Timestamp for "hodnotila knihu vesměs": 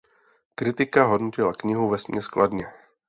1.03-2.27